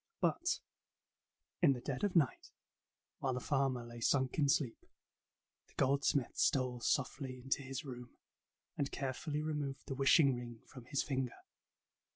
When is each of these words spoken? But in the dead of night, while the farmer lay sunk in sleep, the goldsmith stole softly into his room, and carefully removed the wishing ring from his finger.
But 0.19 0.61
in 1.61 1.73
the 1.73 1.79
dead 1.79 2.03
of 2.03 2.15
night, 2.15 2.49
while 3.19 3.35
the 3.35 3.39
farmer 3.39 3.85
lay 3.85 3.99
sunk 3.99 4.39
in 4.39 4.49
sleep, 4.49 4.83
the 5.67 5.75
goldsmith 5.75 6.37
stole 6.39 6.79
softly 6.79 7.37
into 7.39 7.61
his 7.61 7.85
room, 7.85 8.09
and 8.75 8.91
carefully 8.91 9.43
removed 9.43 9.85
the 9.85 9.93
wishing 9.93 10.33
ring 10.33 10.63
from 10.65 10.85
his 10.85 11.03
finger. 11.03 11.35